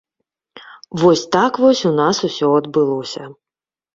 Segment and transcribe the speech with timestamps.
[1.01, 3.23] Вось так вось у нас усё адбылося.